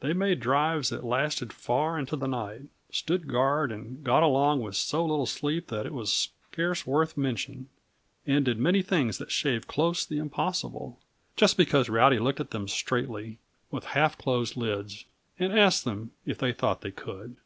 [0.00, 4.76] They made drives that lasted far into the night, stood guard, and got along with
[4.76, 7.70] so little sleep that it was scarce worth mention,
[8.26, 10.98] and did many things that shaved close the impossible
[11.36, 13.38] just because Rowdy looked at them straightly,
[13.70, 15.06] with half closed lids,
[15.38, 17.38] and asked them if they thought they could.